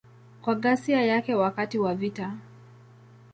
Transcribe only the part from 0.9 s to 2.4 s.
yake wakati wa vita.